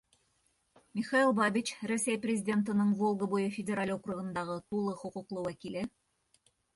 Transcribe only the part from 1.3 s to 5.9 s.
БАБИЧ, Рәсәй Президентының Волга буйы федераль округындағы Тулы хоҡуҡлы вәкиле: